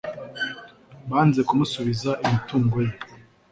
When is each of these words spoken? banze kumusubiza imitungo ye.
banze 1.09 1.41
kumusubiza 1.47 2.11
imitungo 2.23 2.75
ye. 2.87 2.93